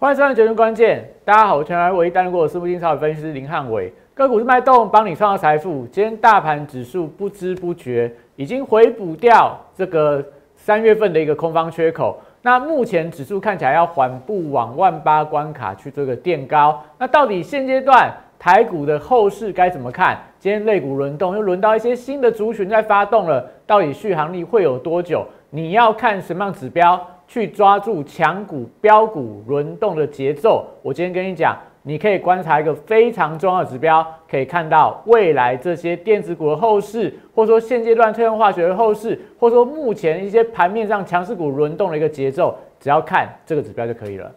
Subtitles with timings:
[0.00, 5.88] 欢迎收看《决定关键》，大家好，我是全台唯一担任过的私募金超分析师林汉伟，个股是脉动，帮你创造财富。
[5.90, 10.24] 今天大盘指数不知不觉已经回补掉这个
[10.54, 16.80] 三月份的一个空方缺口，那目前指数看起来要缓步往万八关卡去做一个垫高。
[16.96, 18.08] 那到底现阶段
[18.38, 20.16] 台股的后市该怎么看？
[20.38, 25.26] 今天类股轮动又轮到一些新的族群在发动了，到底续航力会有多久？
[25.50, 27.04] 你要看什么样指标？
[27.28, 30.66] 去抓住强股标股轮动的节奏。
[30.82, 44.32] 我今天跟你讲，你可以观察一个非常重要的指标，可以看到未来这些电子股的后市，或者说现阶段特用化学的后市，或者说目前一些盘面上强势股轮动的一个节奏，只要看这个指标就可以了。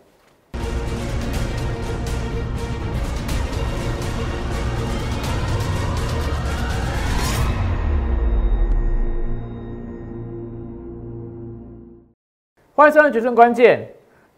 [12.74, 13.80] 欢迎收看《决胜关键》。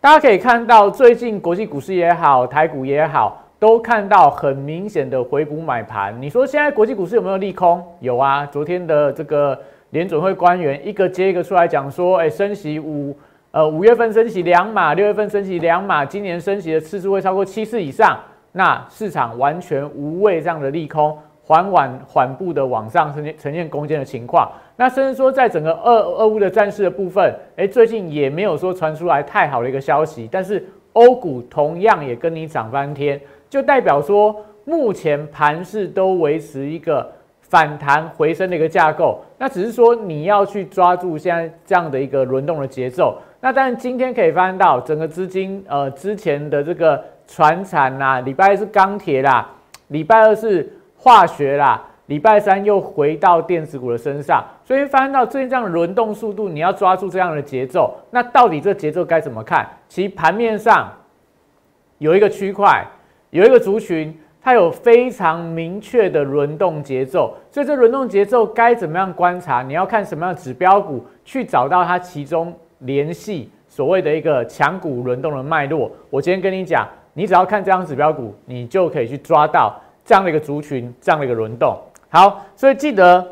[0.01, 6.19] 大家可以看到，最近国际股市也好，台股也好，都看到很明显的回补买盘。
[6.19, 7.85] 你说现在国际股市有没有利空？
[7.99, 9.58] 有啊，昨天的这个
[9.91, 13.16] 联准会官员一个接一个出来讲说，哎，升息五
[13.52, 18.17] 呃五月份升息两码，六月份升息两码，今年升息的次数会超过七次以上。
[18.52, 21.15] 那市场完全无畏这样的利空。
[21.45, 49.49] 缓缓缓步的往上呈现呈现攻坚的情况，那甚至说在整个俄俄乌的战事的部分，哎，最近也没有说传出来太好的一个消息，但是欧股同样也跟你涨翻天，就代表说目前盘势都维持一个反弹回升的一个架构，那只是说你要去抓住现在这样的一个轮动的节奏，那但是今天可以发现到整个资金呃之前的这个船产啦，礼拜一是钢铁啦，
[49.89, 50.71] 礼拜二是。
[50.95, 57.95] 化学啦，礼拜三又回到电子股的身上，所以发现到最近这样轮动速度，你要抓住这样的节奏。
[58.11, 59.65] 那到底这节奏该怎么看？
[59.87, 60.91] 其盘面上
[61.99, 62.85] 有一个区块，
[63.29, 67.33] 有一个族群，它有非常明确的轮动节奏。
[67.49, 69.63] 所以这轮动节奏该怎么样观察？
[69.63, 75.89] 你要看什么样的指标股去找到它其中联系所谓的一个强股轮动的脉络。
[76.09, 79.80] 我今天跟你讲，你只要看这张指标股，你就可以去抓到。
[80.05, 81.77] 这样的一个族群，这样的一个轮动，
[82.13, 83.25] 好，所以记得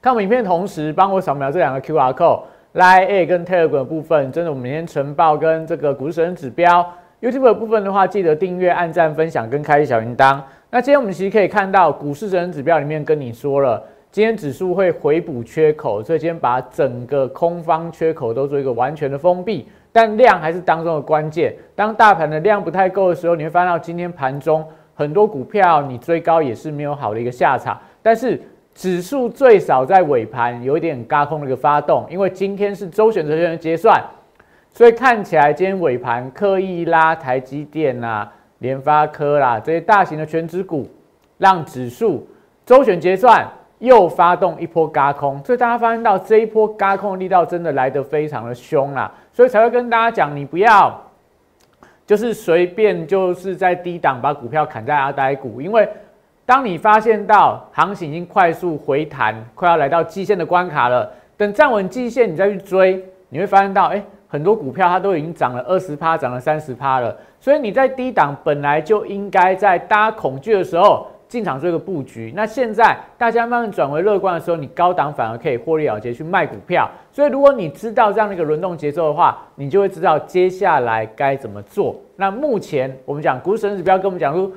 [0.00, 2.40] 看我们影片同时，帮我扫描这两个 Q R code，
[2.72, 6.84] 来 A 跟 Telegram 部分，真的我们每天晨报跟这个股市神指标
[7.20, 10.40] ，YouTube 的部分的话，记得订阅、按赞、分享跟开启小铃铛。
[10.68, 13.80] 那今天我们其实可以看到，股市神指标里面跟你说了，
[14.10, 21.54] 今天指数会回补缺口，所以今天把整个空方缺口都做一个完全的封闭，但量还是当中的关键。
[21.76, 24.66] 当大盘的量不太够的时候，你会发现到今天盘中。
[24.94, 28.40] 很多股票你追高也是没有好的一个下场，但是
[28.74, 34.02] 指数最少在尾盘有一点嘎空的一个发动，因为今天是周选择权的结算，
[34.72, 40.88] 所以看起来今天尾盘刻意拉台积电啦、联发科啦这些大型的全指股，
[41.38, 42.26] 让指数
[42.66, 43.46] 周选结算
[43.78, 51.00] 又发动一波嘎空，所以大家发现到这一波嘎空的力道真的来得非常的凶啦，所以才会跟大家讲，你不要。
[52.04, 55.88] 就是随便就是在低档把股票砍在阿呆股，因为
[56.52, 71.06] 当你发现到行情已经快速回弹，快要来到季线的关卡了，等站稳季线你再去追，你会发现到，哎，很多股票它都已经涨了二十趴，涨了三十趴了，所以你在低档本来就应该在大家恐惧的时候。
[71.26, 76.86] 进场做一个布局，那现在大家慢慢转为乐观的时候，你高档反而可以获利了结去卖股票。
[77.10, 81.96] 所以如果你知道这样的一个轮动节奏的话，你就会知道接下来该怎么做。
[82.16, 84.52] 那目前我们讲股神指标跟我们讲出，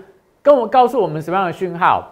[0.45, 2.07] 跟我告诉我们什么样的讯号？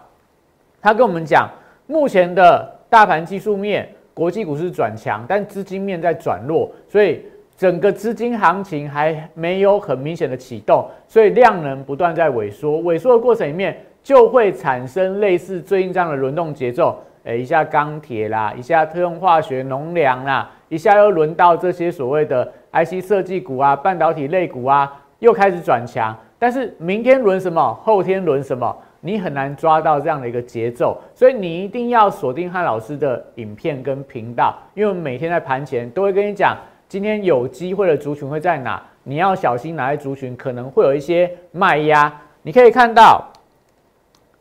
[0.82, 1.48] 他跟我们讲，
[1.86, 7.24] 目前的大盘技术面，国际股市转强，但资金面在转弱，所以
[7.56, 13.76] 整个资金行情还没有很明显的启动，所以量能不断在萎缩，萎缩的过程里面。
[14.02, 26.14] 就会产生类似最近这样的轮动节奏，诶，一下钢铁啦，一下特用化学、农粮啦，一下又轮到这些所谓的 IC 设计股啊、半导体类股啊，又开始转强。
[26.44, 36.54] 但是明天轮什么，后天轮什么，你很难抓到这样的一个节奏，所以你一定要锁定汉老师的影片跟频道，因为我们每天在盘前都会跟你讲，
[36.86, 42.12] 今天有机会的族群会在哪，你要小心哪些族群可能会有一些卖压，
[42.42, 43.26] 你可以看到。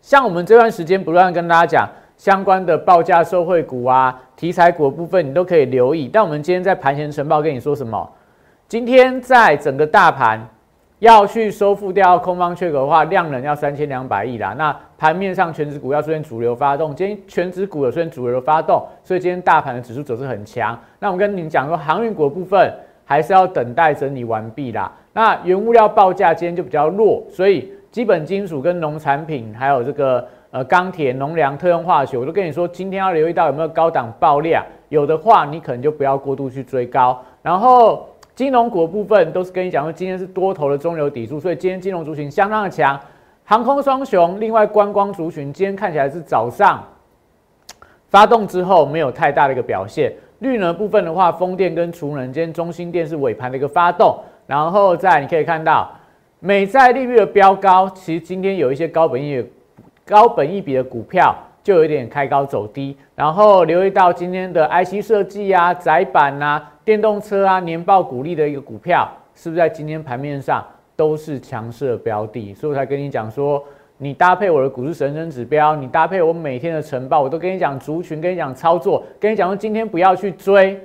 [0.01, 6.09] 像我们这段时间不断跟大家讲相关的报价受惠股啊、题材股部分，你都可以留意。
[6.11, 8.11] 但我们今天在盘前晨报跟你说什么？
[8.67, 10.45] 今天在整个大盘
[10.99, 14.55] 要去收复掉空方缺口的话，量能要三千两百亿啦。
[14.57, 20.79] 那盘面上全指股要出现主流发动，今天全指股有出现主流发动，所以今天大盘的指数走势很强。
[20.99, 22.71] 那我跟你讲说航运股部分，
[23.03, 24.89] 还是要等待整理完毕啦。
[25.11, 37.21] 那原物料报价今天就比较弱，所以基本金属跟农产品，还有这个呃钢铁、农粮、特用化学，我都跟你说，今天要留意到有没有高档爆量，有的话你可能就不要过度去追高。
[37.41, 42.99] 然后金融股部分都是跟你讲说，今天是多头的中流砥柱，所以今天金融族群相当的强。
[43.45, 46.83] 航空双雄，另外观光族群今天看起来是早上
[48.09, 50.11] 发动之后没有太大的一个表现。
[50.39, 54.17] 绿能部分的话，风电跟储能，今天中心电是尾盘的一个发动。
[54.47, 55.91] 然后再你可以看到，
[56.39, 59.45] 美债利率的飙高，其实今天有一些高本益
[60.05, 62.97] 高本益比的股票就有点开高走低。
[63.15, 70.65] 然后留意到今天的 IC 设计啊、窄板啊、电动车啊，年报股利的一个股票，是不是在今天盘面上
[70.95, 72.53] 都是强势的标的？
[72.53, 73.63] 所以我才跟你讲说，
[73.97, 80.79] 你搭配我的股市神针指标，你搭配我每天的晨报，我都跟你讲族群，跟你讲操作，跟你讲说今天不要去追，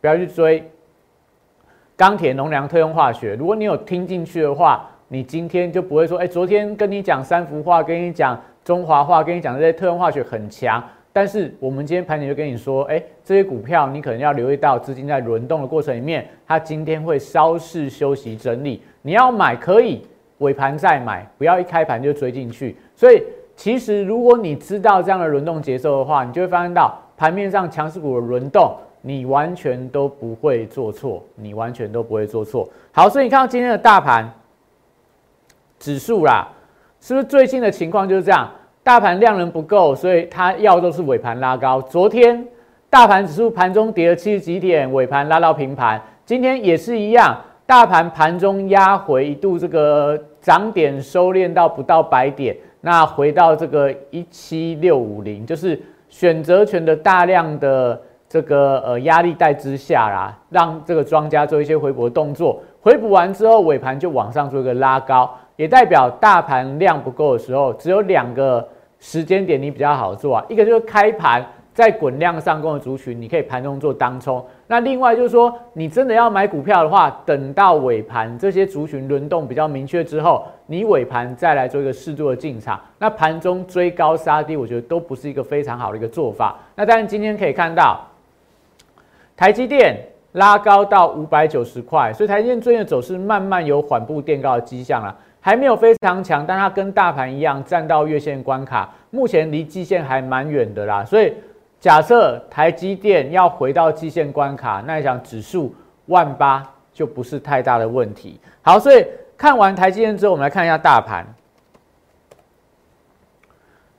[0.00, 0.66] 不要去追。
[1.94, 20.06] 钢铁、农粮、特用化学，如果你有听进去的话，你今天就不会说，哎，昨天跟你讲三幅画，跟你讲中华画，跟你讲这些特用化学很强，但是我们今天盘点就跟你说，哎，这些股票你可能要留意到资金在轮动的过程里面，它今天会稍事休息整理，你要买可以
[20.38, 22.76] 尾盘再买，不要一开盘就追进去。
[22.94, 23.22] 所以
[23.54, 28.74] 其实如果你知道这样的轮动节奏的话，你就会发现到盘面上强势股的轮动。
[29.04, 32.68] 你完全都不会做错，你完全都不会做错。
[32.92, 34.32] 好，所以你看到今天的大盘
[35.80, 36.48] 指数啦，
[37.00, 38.48] 是不是最近的情况就是这样？
[38.84, 41.80] 大盘量能不够，所以它要都是尾盘拉高。
[41.82, 42.44] 昨天
[42.90, 46.00] 大盘指数盘中跌了七十几点，尾盘拉到平盘。
[46.24, 58.00] 今天也是一样，大盘盘中压回一度，这个涨点收敛到不到百点，那回到这个一七六五零，就是选择权的大量的。
[58.28, 65.30] 这个呃压力带之下啦，让这个庄家做一些回补的动作，回补完之后尾盘就往上做一个拉高，
[65.62, 68.68] 也代表大盘量不够的时候，只有两个
[68.98, 82.80] 时间点你比较好做啊，一个就是开盘在滚量上攻的族群，你可以盘中做当冲；那另外就是说，你真的要买股票的话，等到尾盘这些族群轮动比较明确之后，你尾盘再来做一个适度的进场。
[82.98, 86.58] 那盘中追高杀低，我觉得都不是一个非常好的一个做法。
[86.74, 88.00] 那当然今天可以看到。
[89.34, 89.96] 台积电
[90.32, 101.04] 拉高到五百九十块，所以台积电最近的走势慢慢有缓步垫高的迹象了，还没有非常强，但它跟大盘一样站到月线关卡，目前离季线还蛮远的啦。
[101.04, 101.34] 所以
[101.80, 105.74] 假设台积电要回到季线关卡，那你想指数
[106.06, 106.62] 万八
[106.92, 108.38] 就不是太大的问题。
[108.62, 109.04] 好，所以
[109.36, 111.26] 看完台积电之后，我们来看一下大盘，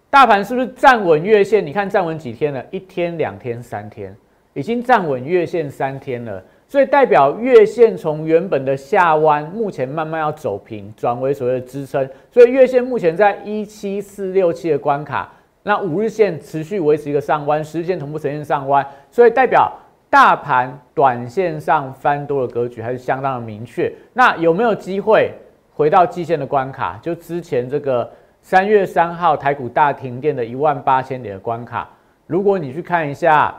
[0.10, 1.64] 大盘是不是站稳月线？
[1.66, 2.66] 你看站稳几天了？
[2.72, 4.16] 一天、两天、三天。
[4.56, 6.40] 已经站稳月线三天了，
[6.74, 12.10] 所以代表月线从原本的下弯，目前慢慢要走平，转为所谓的支撑。
[12.32, 15.32] 所以月线目前在一七四六七的关卡，
[15.62, 19.72] 那五日线持续维持一个上弯，十日线同步呈现上弯，所以代表
[20.10, 23.94] 大盘短线上翻多的格局还是相当的明确。
[24.12, 25.32] 那有没有机会
[25.76, 27.00] 回到季线的关卡？
[27.04, 28.12] 就之前这个
[28.42, 31.88] 三月三号台股大停电的一万八千点的关卡，
[32.26, 33.54] 如果你去看一下。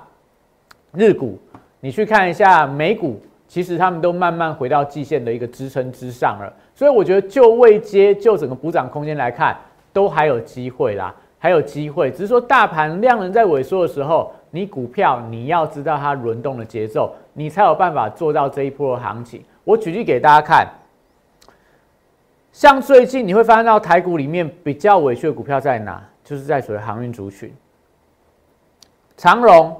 [0.96, 1.36] 日股，
[1.84, 6.50] 你去看一下美股，其实他们都慢慢回到季线的一个支撑之上了。
[6.74, 9.54] 所以我觉得就未接，就整个补涨空间来看，
[9.92, 12.10] 都还有机会啦，还有机会。
[12.10, 19.44] 只是说大盘量能在萎缩的时候，你股票你要知道它轮动的节奏，你才有办法做到这一波的行情。
[19.62, 20.66] 我举例给大家看，
[22.50, 26.02] 像最近你会发现到台股里面比较委屈的股票在哪？
[26.24, 27.52] 就是在所谓航运族群，
[29.18, 29.78] 长荣。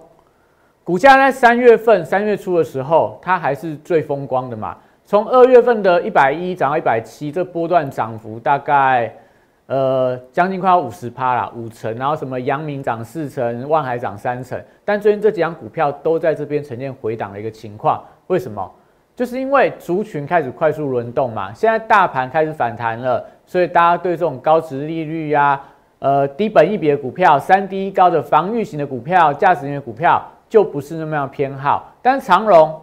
[0.85, 4.77] 股价在三月份、三月初的时候，它还是最风光的嘛。
[5.07, 9.11] 从二月份的一百一涨到一百七，这波段涨幅大概
[9.67, 11.97] 呃将近快要五十趴啦，五成。
[11.97, 14.63] 然后什么阳明涨四成，万海涨三成。
[14.85, 18.05] 但最近这几张股票都在这边呈现回档的一个情况。
[18.27, 18.71] 为什么？
[19.17, 21.51] 就是因为族群开始快速轮动嘛。
[21.55, 25.59] 现在大盘开始反弹了，所以大家对这种高值利率呀、
[26.01, 30.23] 呃低本益比的股票、三低高的防御型的股票、价值型的股票。
[30.55, 32.81] 就不是那么样偏好，但长荣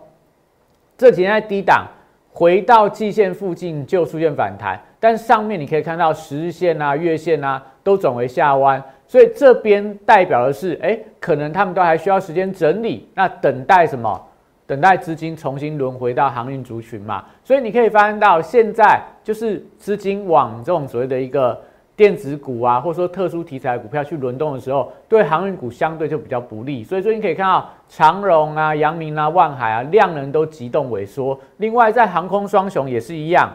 [0.98, 1.88] 这几天在低档，
[2.30, 14.22] 回到季线附近就出现反弹，但上面你可以看到十日线啊、月线啊都转为下弯，所以这边代表的是，哎，可能他们都还需要时间整理，那等待什么？
[14.68, 17.24] 等待资金重新轮回到航运族群嘛。
[17.42, 21.58] 所以你可以发现到，现在就是资金往这种所谓的一个
[21.96, 26.84] 电子股啊，或者说特殊题材股票去轮动的时候，对航运股相对就比较不利。
[26.84, 31.40] 所以最近可以看到长荣啊、阳明啊、万海啊，量能都急动萎缩。
[31.58, 33.50] 另外，在航空双雄也是一样，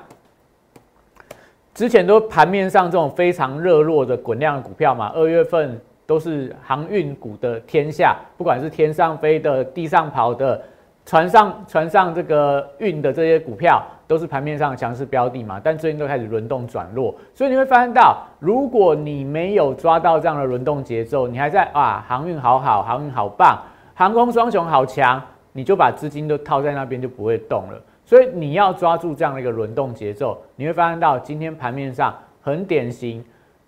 [1.75, 10.62] 之前都盘面上这种非常热络的滚量股票嘛，二月份都是航运股的天下，不管是天上飞的、地上跑的。
[11.09, 23.60] 船上船上这个运的这些股票都是盘面上强势标的嘛，但最近都开始轮动转弱，所以你会发现到，如果你没有抓到这样的轮动节奏，你还在啊航运好好，航运好棒，
[23.94, 25.22] 航空双雄好强，
[25.52, 27.82] 你就把资金都套在那边就不会动了。
[28.04, 33.25] 所以你要抓住这样的一个轮动节奏，你会发现到今天盘面上很典型。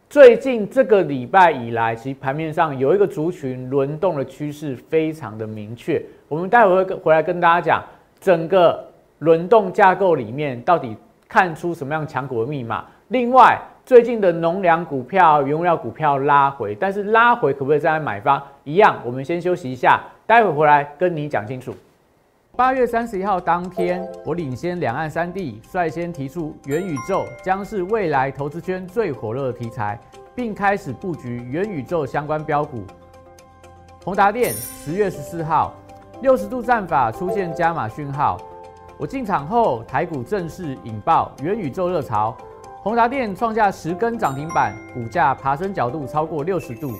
[0.09, 6.01] 最近这个礼拜以来，其实盘面上有一个族群轮动的趋势非常的明确。
[6.29, 7.85] 我们待会会回来跟大家讲，
[8.21, 8.88] 整个
[9.21, 10.97] 轮动架构里面到底
[11.29, 12.85] 看出什么样强股的密码。
[13.09, 18.43] 另外，最近的农粮股票、原物料股票拉回，但是拉回可不可以再买方？
[18.65, 21.75] 一样，我们先休息一下，待会回来跟你讲清楚。
[22.55, 29.99] 八月三十一号当天，我领先两岸三地，率先提出元宇宙将是未来投资圈最火热的题材，
[30.35, 32.83] 并开始布局元宇宙相关标股。
[34.05, 35.73] 宏达电十月十四号，
[36.21, 38.39] 六十度战法出现加码讯号，
[38.99, 42.37] 我进场后，台股正式引爆元宇宙热潮，
[42.83, 46.93] 宏达电创下十根涨停板，股价爬升角度超过六十度。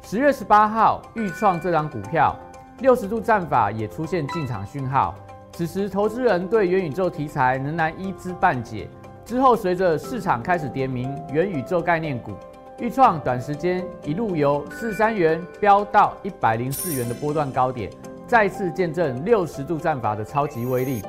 [0.00, 2.34] 十月十八号，预创这张股票。
[2.78, 5.14] 六十度战法也出现进场讯号，
[5.52, 8.88] 此时投资人对元宇宙题材仍然一知半解。
[9.26, 12.32] 之后随着市场开始点名元宇宙概念股，
[12.78, 17.90] 预创短时间一路由四三元飙到一百零四元的波段高点，
[18.28, 21.02] 再次见证六十度战法的超级威力。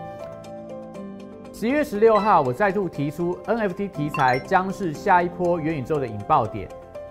[1.52, 6.66] 十一月十六号，我再度提出 NFT 题材将是下一波元宇宙的引爆点。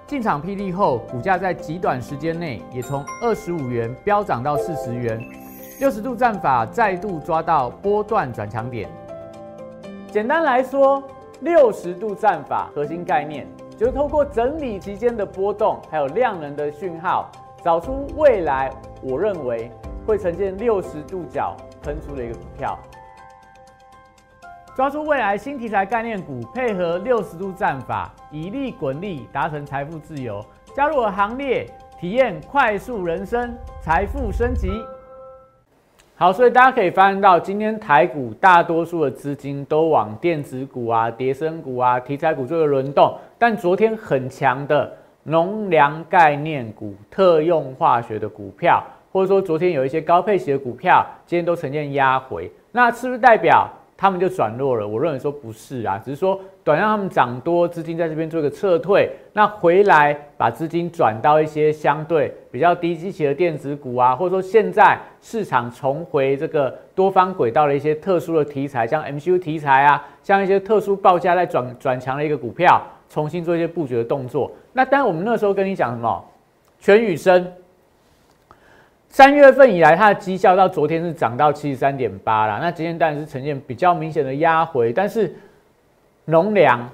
[0.06, 5.22] 进场霹雳后，股价在极短时间内也从二十五元飙涨到四十元，
[5.78, 8.88] 六十度战法再度抓到波段转强点。
[10.10, 11.02] 简单来说，
[11.40, 13.46] 六十度战法核心概念
[13.76, 17.30] 就是透过整理期间的波动，还有量能的讯号，
[17.62, 18.72] 找出未来
[19.02, 19.70] 我认为
[20.08, 22.78] 会呈现六十度角喷出的一个股票。
[24.74, 30.42] 抓住未来新题材概念股，配合六十度战法，以利滚利，达成财富自由。
[30.74, 31.66] 加入我行列，
[32.00, 34.70] 体验快速人生，财富升级。
[36.16, 44.90] 好，所以大家可以发现到，今天台股大多数的资金都往电子股啊、叠升股啊、题材股做个轮动，但昨天很强的
[45.24, 53.68] 农粮概念股、特用化学的股票，或者说昨天有一些高配息的股票，今天都呈现压回，那是不是代表？
[54.00, 74.52] 他们就转弱了，我认为说不是啊，只是说短让他们涨多，资金在这边做一个撤退，那回来把资金转到一些相对比较低基期的电子股啊，或者说现在市场重回这个多方轨道的一些特殊的题材，像 MCU 题材啊，像一些特殊报价在转转强的一个股票，重新做一些布局的动作。
[74.72, 76.24] 那当然我们那时候跟你讲什么，
[76.78, 77.52] 全宇生。
[79.18, 82.60] 三月份以来，它的绩效到昨天是涨到七十三点八了。
[82.62, 85.34] 那今天当然是呈现比较明显的压回，但是
[86.26, 86.88] 农粮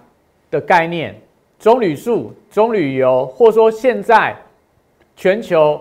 [0.50, 1.14] 的概念、
[1.59, 4.35] 棕榈树、棕榈油，或者说现在
[5.14, 5.78] 全球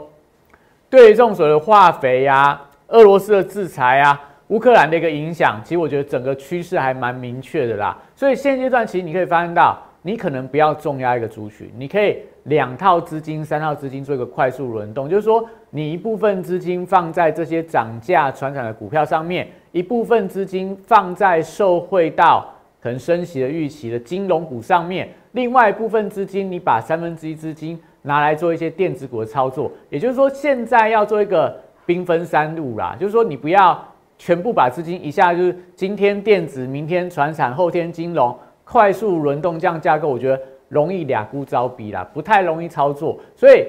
[0.89, 2.59] 对这种所谓的化肥呀、
[2.89, 4.19] 俄罗斯的制裁啊、
[4.49, 7.97] 乌克兰的一个影响，其实我觉得整个趋势还蛮明确的啦。
[8.17, 12.17] 所以现阶段，其实你可以发现到，你可能不要重压一个族群，你可以。
[12.47, 22.45] 两套资金、三套资金做一个快速轮动，就是说，你一部分资金放在这些涨价、传产的股票上面，一部分资金放在受惠到
[22.79, 29.71] 可能升息的预期的金融股上面，另外一部分资金，你把三分之一资金拿来做一些电子股的操作。
[29.89, 33.83] 也就是说，现在要做一个兵分三路啦，就是说，你不要
[34.19, 40.39] 全部把资金一下就是今天电子，明天传产，后天金融，快速轮动这样架构，我觉得。
[40.69, 43.63] 容易俩股招逼啦，不太容易操作，所以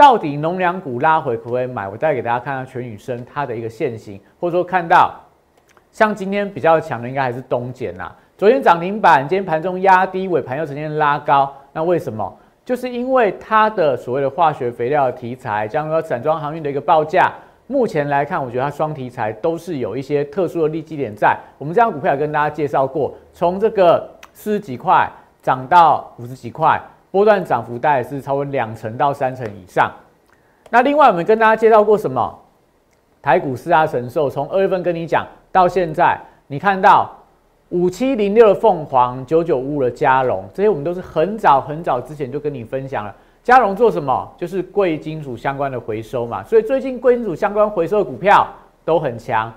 [0.00, 1.86] 到底农粮股拉回可不可以买？
[1.86, 5.14] 我再给大家看看全宇生它的一个现形，或者说看到
[5.92, 8.10] 像今天比较强的应该还是东碱呐。
[8.38, 12.34] 昨天涨停板，今天盘中压低，尾盘又呈现拉高，那为什么？
[12.64, 17.30] 就是因为它的所谓的化学肥料的题材，将要散装航运的一个报价，
[17.66, 21.38] 目前来看，我觉得它双题材都是有一些特殊的利基点在。
[21.58, 25.06] 我们这张股票也跟大家介绍过，从这个四十几块。
[25.42, 26.78] 涨到五十几块，
[27.10, 29.90] 波段涨幅大概是超过两成到三成以上。
[30.70, 32.38] 那另外我们跟大家介绍过什么？
[33.22, 37.10] 台股四大神兽，从二月份跟你讲到现在，你看到
[37.68, 43.14] 五七零六的凤凰，九九五的嘉龙，这些我们都是很早很早之前就跟你分享了。
[43.42, 44.32] 嘉龙做什么？
[44.38, 46.42] 就是贵金属相关的回收嘛。
[46.44, 48.46] 所以最近贵金属相关回收的股票
[48.84, 49.52] 都很强。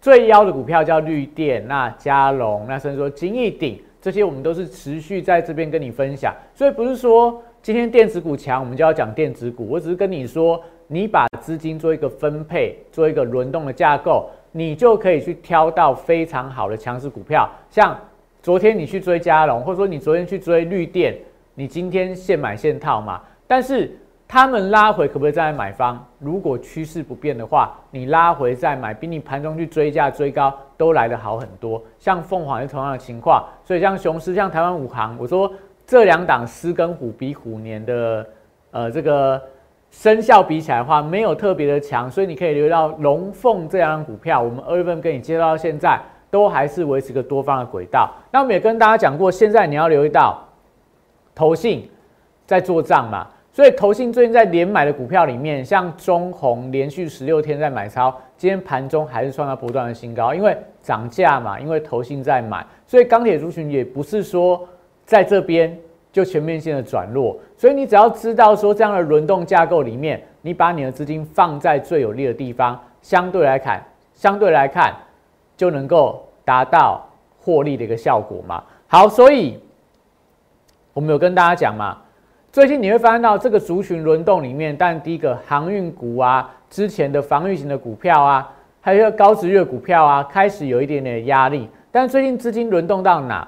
[0.00, 6.34] 最妖的股票叫绿电，那嘉龙，那甚至说金逸鼎，这些我们都是持续在这边跟你分享。
[6.54, 9.68] 所以不是说今天电子股强，我们就要讲电子股。
[9.68, 17.46] 我只是跟你说，你把资金做一个分配，做一个轮动的架构，你就可以去挑到非常好的强势股票。
[17.68, 17.94] 像
[18.42, 21.14] 昨天你去追加龙，或者说你昨天去追绿电，
[21.54, 23.20] 你今天现买现套嘛？
[23.46, 23.94] 但是。
[24.28, 25.98] 他们拉回可不可以再来买方？
[26.18, 31.82] 如果趋势不变的话，你拉回再买，比你盘中去追价追高都来得好很多。
[31.98, 35.50] 像凤凰是同样的情况，所以像雄狮、像台湾五行，我说
[35.86, 38.26] 这两档狮跟虎比虎年的
[38.70, 39.42] 呃这个
[39.90, 45.98] 生肖比起来的话，没有特别的强，所以你可以留意到龙凤这样股票，我们二月份跟你介绍到现在
[46.30, 48.12] 都还是维持个多方的轨道。
[48.30, 50.46] 那我们也跟大家讲过，现在你要留意到
[51.34, 51.90] 投信
[52.44, 53.26] 在做账嘛。
[53.58, 64.64] 所以投信最近在连买的股票里面，像中红连续十六天在买超，今天盘中还是创造不断的新高，因为涨价嘛，因为投信在买，所以钢铁族群也不是说
[65.04, 65.76] 在这边
[66.12, 73.84] 就全面性的转弱，所以你只要知道说这样的轮动架构里面，你把你的资金放在最有利的地方，相对来看，
[74.14, 74.94] 相对来看
[75.56, 77.04] 就能够达到
[77.40, 78.62] 获利的一个效果嘛。
[78.86, 79.58] 好，所以
[80.92, 81.98] 我们有跟大家讲嘛。
[82.58, 91.68] 最近你会发现到这个族群轮动里面，但第一个航运股啊，之前的防御型的股票啊，还有一个高值月股票啊，开始有一点点的压力。
[91.92, 93.46] 但最近资金轮动到哪，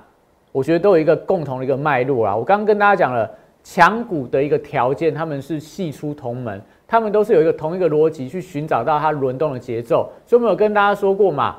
[0.52, 2.37] 我觉得都有一个共同的一个脉络啊。
[2.37, 3.29] 我刚刚跟大家讲了，
[3.64, 10.09] 强股的一个条件，他们是系出同门，他们都是有一个同一个逻辑去寻找到它轮动的节奏。
[10.25, 11.57] 所以我们有跟大家说过嘛，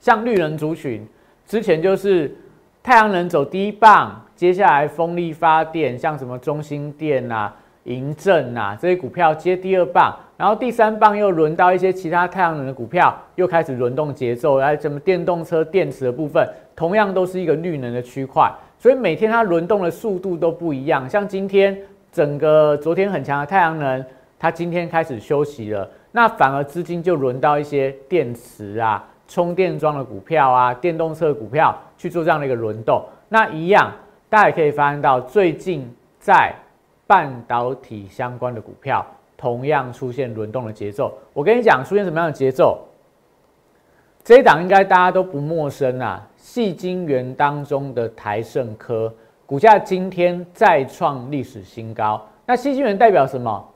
[0.00, 1.06] 像绿人族群
[1.44, 2.34] 之前就是
[2.82, 4.24] 太阳能走第一棒。
[4.34, 7.52] 接下来，风力发电像什么中心电呐、
[7.84, 14.58] 银正呐这些股票接第二棒，然后第三棒又轮到一些其他太阳能的股票，又开始轮动节奏。
[14.58, 21.10] 来，什么电动车电池的部分，同样都是一个绿能的区块，所以每天它轮动的速度都不一样。
[21.10, 21.76] 像今天
[22.12, 24.04] 整个昨天很强的太阳能，
[24.38, 33.92] 它今天开始休息了，那反而资金就轮到一些电池啊、充电桩的股票啊、电动车股票去做这样的一个轮动，那一样。
[34.30, 36.54] 大家也可以发现到，最近在
[37.06, 39.06] 半导体相关的股票
[39.38, 41.16] 同样出现轮动的节奏。
[41.32, 42.78] 我跟你讲，出现什么样的节奏？
[44.22, 49.10] 这一档应该大家都不陌生啊，细晶圆当中的台盛科
[49.46, 52.22] 股价今天再创历史新高。
[52.44, 53.66] 那细晶圆代表什么？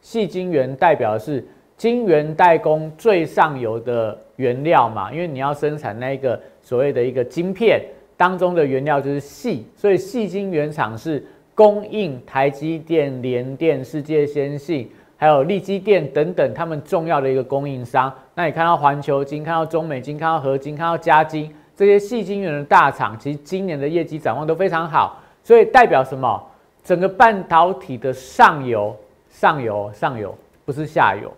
[0.00, 7.82] 细晶圆代表的是晶圆代工最上游的原料嘛，因为你要生产那个所谓的一个晶片。
[8.16, 11.20] 当中的原料就是细，所以细晶原厂是
[11.52, 18.14] 供应台积电、联电、世界先进，还有力基电等等他们重要的一个供应商。
[18.36, 25.20] 那你看到环球金、看到中美金、看到合金、看到嘉金这些细晶圆的大厂，其实今年的业绩展望都非常好。
[25.42, 26.40] 所以代表什么？
[26.84, 28.96] 整个半导体的上游、
[29.28, 30.32] 上游、上游，
[30.64, 31.32] 不是下游。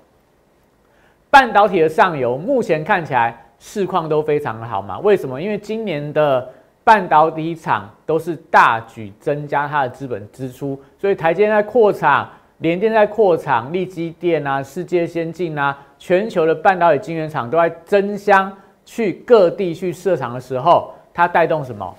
[1.30, 4.98] 半导体的上游目前看起来市况都非常的好嘛？
[5.00, 5.40] 为什么？
[5.40, 6.48] 因为今年的
[6.84, 18.52] 半导体厂都是大举增加它的资本支出，所以台积电在扩厂，联电在扩厂，力基电啊，世界先进啊，全球的半导体晶圆厂都在争相
[18.84, 21.94] 去各地去设厂的时候，它带动什么？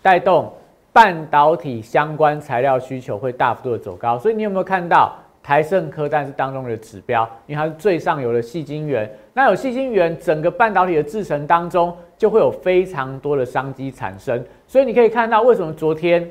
[0.00, 0.50] 带动
[0.92, 4.18] 半导体相关材料需求会大幅度的走高。
[4.18, 6.08] 所以你有没有看到台盛科？
[6.08, 11.96] 但是当中的指标，因为它是最上游的细晶圆，那有细晶圆，整个半导体的制程当中。
[12.20, 16.30] 就会有非常多的商机产生，所以你可以看到为什么昨天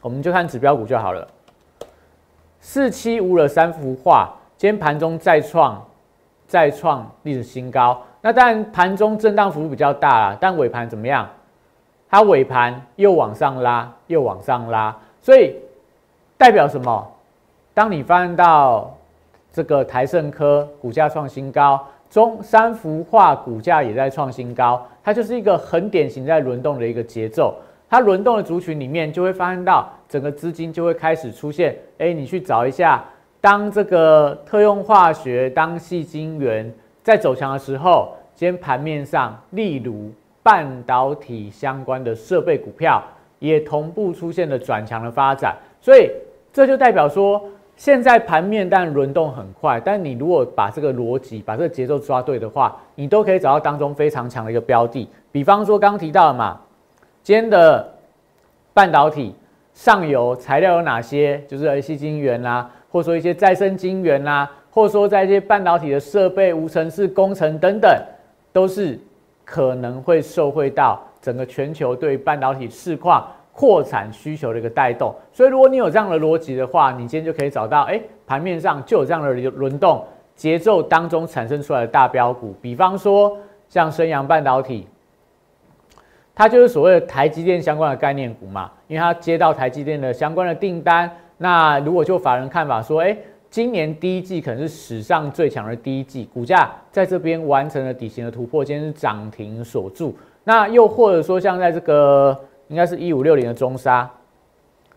[0.00, 1.26] 我们就看指标股就好了。
[2.60, 5.84] 四七五的三幅画，今天盘中再创
[6.46, 8.00] 再创历史新高。
[8.20, 11.28] 那当然盘中震荡幅度比较大了，但尾盘怎么样？
[12.08, 15.56] 它尾盘又往上拉，又往上拉，所以
[16.36, 17.12] 代表什么？
[17.78, 18.92] 当你发现到
[19.52, 21.80] 这个台盛科股价创新高。
[22.10, 27.54] 中三幅画股价也在创新高，它就是一个很典型在轮动的一个节奏。
[27.88, 31.76] 它轮动的族群里面，就会发现到整个资金就会开始出现。
[31.98, 33.04] 哎，你去找一下，
[33.40, 40.10] 当这个特用化学、当细晶圆在走强的时候，今天盘面上，例如
[40.42, 43.00] 半导体相关的设备股票
[43.38, 45.54] 也同步出现了转强的发展。
[45.80, 46.10] 所以
[46.52, 47.40] 这就代表说，
[47.78, 55.08] 现在盘面但轮动很快，但你如果把这个逻辑、把这个节奏抓对的话，你都可以找到当中非常强的一个标的。
[55.30, 56.60] 比方说刚刚提到的嘛，
[57.22, 57.94] 今天的
[58.74, 59.32] 半导体
[59.72, 61.40] 上游材料有哪些？
[61.46, 67.96] 就是 IC 晶圆啦，或者说一些再生晶圆啦，或者说在一些半导体的设备、无尘室工程等等，
[68.52, 68.98] 都是
[69.44, 73.24] 可能会受惠到整个全球对半导体市况。
[73.58, 80.04] 扩产需求的一个带动，所以如果你有这样的逻辑的话，你今天就可以找到，哎，盘面上就有这样的轮动
[80.36, 83.36] 节奏当中产生出来的大标股，比方说
[83.68, 84.86] 像升阳半导体，
[86.36, 91.10] 它就是所谓的台积电相关的概念股嘛，因为它接到台积电的相关的订单。
[91.36, 93.18] 那如果就法人看法说，哎，
[93.50, 100.16] 今年第一季可能是史上最强的第一季，股价在这边完成了底型的突破，今天是涨停锁住。
[100.44, 102.38] 那又或者说像在这个。
[102.68, 104.08] 应该是一五六零的中沙，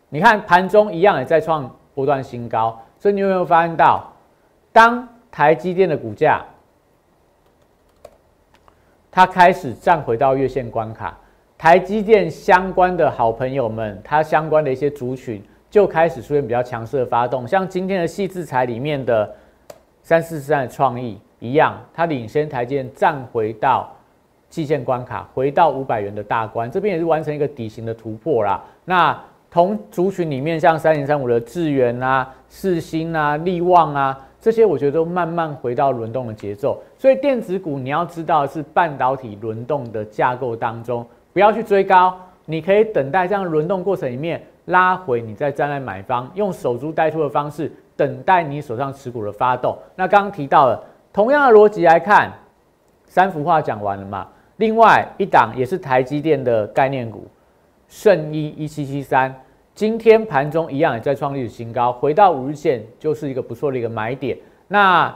[0.10, 4.12] 你看盘中一样也在创波段新高，所以你有没有发现到，
[4.72, 6.44] 当台积电的股价
[9.10, 11.18] 它开始站回到月线关卡，
[11.58, 19.34] 台积电相关的好朋友们，它相关的一些族群就开始出现比较强势的发动，像今天的细制材里面的
[20.04, 23.90] 三四三的创意一样，它领先台积电站回到。
[24.52, 28.62] 季线关卡回到五百元的大关，这边也是完成一个底型的突破啦。
[28.86, 29.18] 那
[29.50, 36.82] 同族群里面，像三零三五的智源啊、四星啊、力旺啊，这些我觉得都慢慢回到轮动的节奏。
[36.98, 42.14] 所以电子股你要知道是半导体轮动的架构当中，不要去追高，
[42.46, 49.78] 你可以等待这样轮动过程里面拉回，你再站在买方，用守株待兔的方式等待你手上持股的发动。
[49.96, 50.82] 那刚刚提到了
[51.14, 52.32] 同样的逻辑来看，
[53.06, 54.28] 三幅画讲完了嘛？
[54.62, 57.26] 另外一档也是台积电的概念股，
[57.88, 59.34] 圣一一七七三，
[59.74, 64.38] 今天盘中一样也在创历史新高，回到五日线就是一个不错的一个买点。
[64.68, 65.12] 那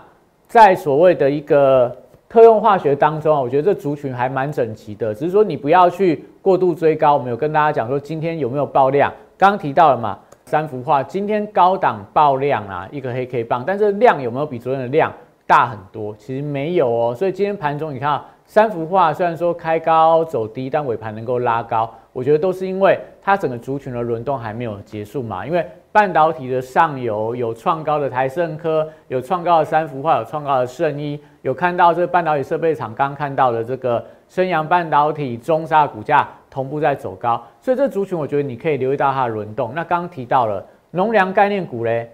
[0.47, 1.95] 在所谓的一个
[2.27, 7.13] 特用化学当中啊，我觉得这族群还蛮整齐的，只是说你不要去过度追高。
[7.13, 15.13] 我们有跟大家讲说今天有没有爆量，刚刚提到了嘛，三幅画今天高档爆量啊，一个黑 K 棒，但是量有没有比昨天的量
[15.45, 16.15] 大很多？
[16.17, 18.19] 其实没有哦，所以今天盘中你看。
[18.45, 25.45] 三幅画虽然说开高走低，但尾盘能够拉高，我觉得都是因为它整个族群的轮动还没有结束嘛。
[25.45, 39.71] 因为半导体的上游有创高的台盛科，有创高的三幅画，有创高的圣一，有看到这半导体设备厂刚看到的这个升阳半导体、中沙股价同步在走高，所以这族群我觉得你可以留意到它的轮动。
[39.73, 42.11] 那刚刚提到了农粮概念股嘞，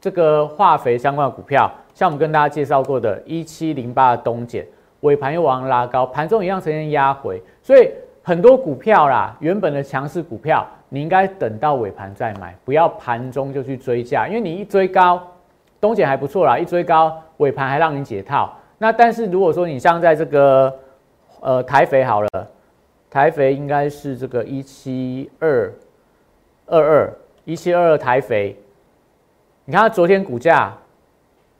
[0.00, 4.64] 这个化肥相关的股票，像我们跟大家介绍过的一七零八的东碱。
[5.04, 7.90] 尾盘又往上拉高，盘中一样呈现压回，所以
[8.22, 15.22] 很多股票啦，原本的强势股票，你应该等到尾盘再买，不要盘中就去追价，因为你一追高，
[15.78, 18.56] 东姐还不错啦，一追高尾盘还让你解套。
[18.78, 20.74] 那但是如果说你像在这个
[21.40, 22.28] 呃台肥好了，
[23.10, 25.70] 台肥应该是这个一七二
[26.64, 27.12] 二二
[27.44, 28.56] 一七二二台肥，
[29.66, 30.72] 你看它昨天股价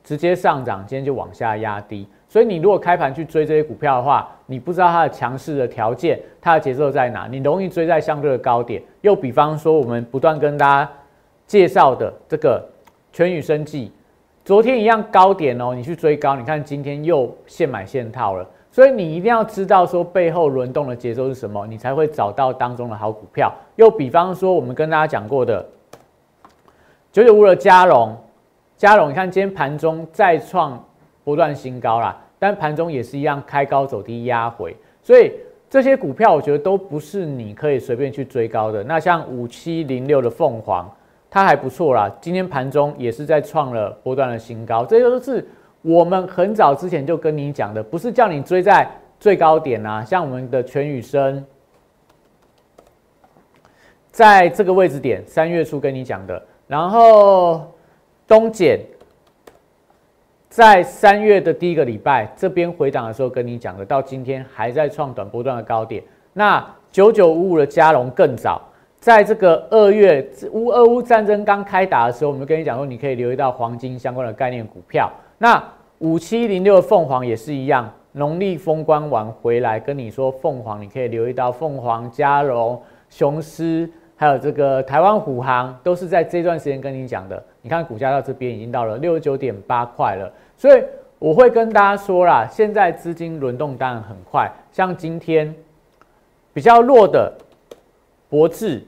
[0.03, 2.09] 直接上涨，今天就往下压低。
[2.35, 8.83] 所以你如果开盘去追这些股票的话，你不知道它的强势的条件，它的节奏在哪，你容易追在相对的高点。
[9.03, 10.93] 又比方说，我们不断跟大家
[11.47, 12.61] 介绍的这个
[13.13, 13.93] 全宇生技，
[14.45, 18.45] 昨天一样高点哦，你去追高，你看今天又现买现套了。
[18.69, 23.55] 所以你一定要知道说背后轮动的节奏是什么，你才会找到当中的好股票。
[23.77, 25.65] 又比方说，我们跟大家讲过的
[27.13, 28.17] 九九五的嘉龙，
[28.77, 30.85] 嘉龙，你看今天盘中再创
[31.23, 32.23] 不断新高啦。
[32.39, 35.33] 但盘中也是一样，开高走低压回，所以
[35.71, 38.85] 这些股票我觉得都不是你可以随便去追高的。
[38.85, 40.91] 那像五七零六的凤凰，
[41.31, 44.85] 它还不错啦，今天盘中也是在创了波段的新高。
[44.85, 45.47] 这些都是
[45.83, 48.87] 我们很早之前就跟你讲的，不是叫你追在
[49.19, 50.05] 最高点啊。
[50.05, 51.45] 像我们的全宇生，
[54.11, 57.73] 在这个位置点，三月初跟你讲的，然后
[58.29, 58.79] 东碱。
[60.55, 66.01] 在三月的第一个礼拜，这边回档的时候跟你讲的，到今天还在创短波段的高点。
[66.33, 68.63] 那九九五五的加龙更早，
[69.01, 75.11] 在这个二月乌俄乌战争刚开打的时候，我们跟你讲说，你可以留意到黄金相关的概念股票。
[75.39, 75.61] 那
[75.99, 83.91] 五七零六的凤凰也是一样，农历封关完回来跟你说，凤凰你可以留意到凤凰、加龙、雄狮，
[84.25, 87.45] 还有这个台湾虎航，都是在这段时间跟你讲的。
[87.61, 90.33] 你看股价到这边已经到了六十九点八块了。
[90.57, 90.83] 所以
[91.19, 95.55] 我会跟大家说啦，现在资金轮动当然很快，像今天
[96.55, 97.31] 比较弱的
[98.31, 98.83] 博智，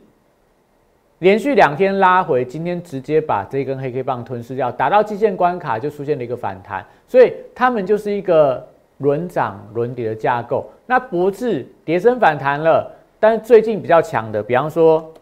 [1.18, 8.66] 连续两天拉回，今天直接把这根黑 K 棒吞噬掉，打到基线关卡就出现了一个反弹，所以他们就是一个
[8.98, 10.64] 轮涨轮跌的架构。
[10.86, 15.12] 那博智跌升反弹了，但是最近比较强的，比方说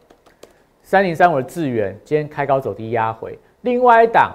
[0.84, 4.32] 三零三五的智远，今天开高走低压回；另外一档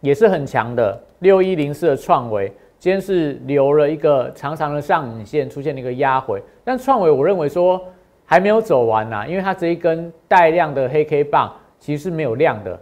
[0.00, 6.42] 也是很强的六一零四的创维，今天是留了一个长长的上影线，出现了一个压回。
[6.64, 7.80] 但创维我认为说。
[8.24, 12.80] 还没有走完呐，因为它这一根带量的黑 K 棒其实是没有量的，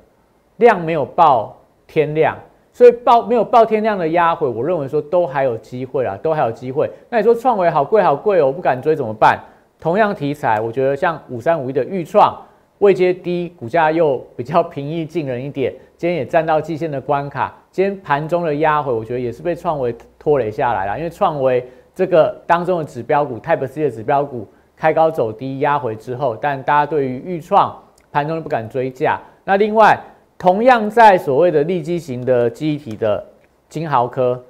[0.59, 2.37] 量没有爆天量，
[2.73, 6.89] 所以爆没有爆天量的压回，我认为说都还有机会啊，都还有机会。
[7.09, 9.41] 那你说创维好贵好贵哦，我不敢追怎么办？
[9.81, 12.41] 同样题材，我觉得像五三五一的预创
[12.81, 24.47] 位阶低，股价又比较平易近人一点， 今天也站到季线的关卡，今天盘中的压回，我觉得也是被创维拖累下来了，因为创维这个当中的指标股，Type C 的指标股。
[24.77, 27.79] 开高走低压回之后，但大家对于预创
[28.11, 29.21] 盘中都不敢追价。
[29.45, 29.95] 那另外，
[30.39, 33.23] 同样在所谓的利基型的记忆体的
[33.69, 34.43] 金豪科，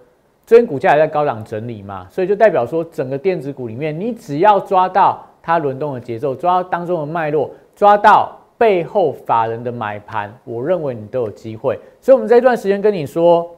[0.47, 11.79] 最近股价也在高档整理嘛，所以就代表说，整个电子股里面，你只要抓到它轮动的节奏，抓到当中的脉络，抓到背后法人的买盘，我认为你都有机会。
[11.99, 13.57] 所以，我们这段时间跟你说，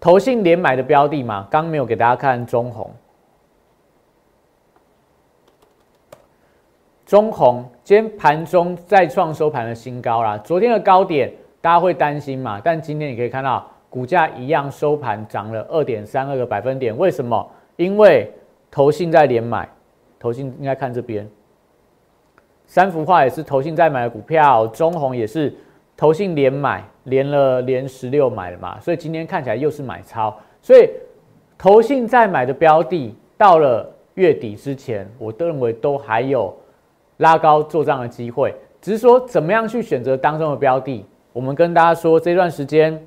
[0.00, 2.90] 投信连买的标的嘛，刚没有给大家看中红。
[7.06, 12.60] 中红今天盘中再创收盘的新高啦，昨天的高点大家会担心嘛？
[12.60, 17.48] 但今天你可以看到股价一样收盘涨了二点三二个百分点，为什么？
[17.76, 18.28] 因为
[18.68, 19.68] 投信在连买，
[20.18, 21.24] 投信应该看这边，
[22.72, 25.54] 三幅画也是投信在买的股票，中红也是
[25.94, 30.88] 投信连买，连了连十六买了嘛，所以今天看起来又是买超，所以
[31.58, 36.50] 投信在买的标的到了月底之前，我都认为都还有。
[37.18, 41.04] 拉高做账的机会，只是说怎么样去选择当中的标的。
[41.34, 42.98] 我们跟大家说，这段时间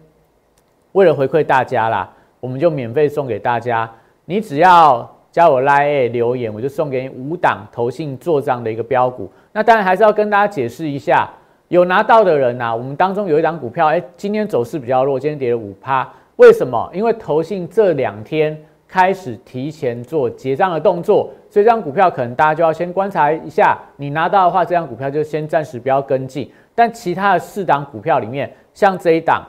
[0.92, 3.92] 为了回馈大家啦，我们就免费送给大家。
[4.26, 9.30] 你只要加我 line 留言，我就送给你五档投信做账的一个标股。
[9.52, 11.30] 那当然还是要跟大家解释一下，
[11.68, 16.10] 有拿到的人呐，我们当中有一档股票，哎，今天走势比较弱，今天跌了五趴。
[16.38, 16.90] 为什么？
[16.94, 18.58] 因为投信这两天。
[18.88, 23.78] 开始提前做结账的动作，所以这张股票可能大家就要先观察一下。
[23.98, 26.50] 你拿到的话，这张股票就先暂时不要跟进。
[26.76, 29.44] 但其他的四档股票里面，像这一档，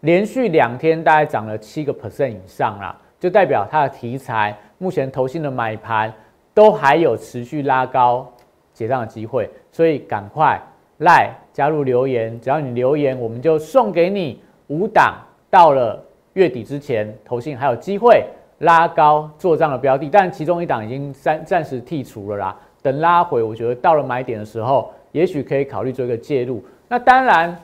[0.00, 6.12] 连续两天大概涨了七个 percent 以上啦，就代表它的题材目前投信的买盘
[6.52, 8.30] 都还有持续拉高
[8.72, 10.60] 结账的机会，所以赶快
[10.98, 15.16] 来加入留言，只要你留言，我们就送给你五档，
[15.50, 16.02] 到了
[16.34, 18.24] 月底之前，投信还有机会。
[18.60, 22.56] 拉高做账的标的，但其中一档已经暂暂时剔除了啦。
[22.80, 26.64] 等拉回，我觉得到了买点的时候，也许可以考虑做一个介入。
[26.88, 27.54] 那当然，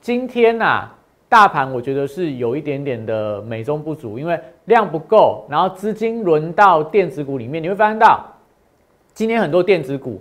[0.00, 0.90] 今天呐，
[1.32, 8.22] 大盘我觉得是有一点点的美中不足，因为量不够，然后资金轮到电子股里面，你会发现到
[9.14, 10.20] 今天很多电子股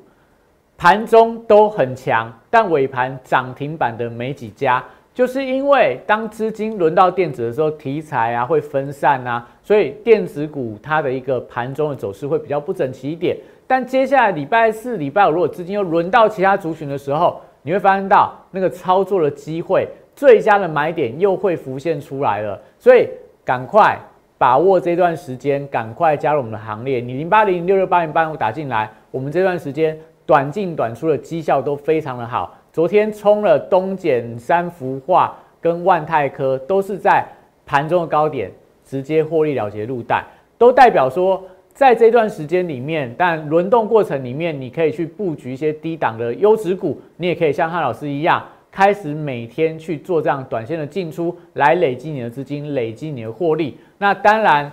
[0.77, 4.81] 盘中都很强，但尾盘涨停板的没几家。
[5.13, 13.35] 就是因为当资金轮到电子的时候，题材啊会分散啊，所以电子股它的一个盘中的走势会比较不整齐一点。
[13.67, 19.85] 但接下来礼拜四、礼拜五，如果资金又轮到其他族群的时候，你会发现到那个操作的机会、
[20.21, 22.61] 最佳的买点又会浮现出来了。
[22.77, 23.09] 所以
[23.43, 23.97] 赶快
[24.37, 26.99] 把握这段时间，赶快加入我们的行列。
[26.99, 32.55] 你零八零六六八零八五打进来，我们这段时间短进短出的绩效都非常的好。
[32.71, 37.25] 昨天冲了东碱三幅画跟万泰科，都是在
[37.65, 38.51] 盘中的高点
[38.85, 40.23] 直接获利了结入袋，
[40.55, 53.77] 都代表说在这段时间里面，但轮动过程里面，你可以去布局一些低档的优质股，你也可以像汉老师一样，开始每天去做这样短线的进出，来累积你的资金，累积你的获利。
[53.97, 54.71] 那当然，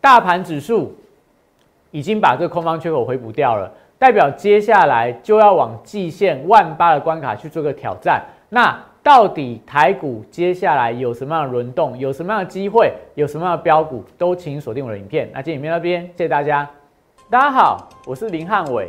[0.00, 0.94] 大盘指数
[1.90, 3.72] 已经把这个空方缺口回补掉了。
[3.98, 8.22] 代表接下来就要往季线万八的关卡去做个挑战。
[8.50, 15.28] 那到底台股接下来有什么样的轮动，有什么样的机会，有什么样的标股，都请锁定我的影片。
[15.32, 16.68] 那今天影片那边，谢谢大家。
[17.30, 18.88] 大家好，我是林汉伟，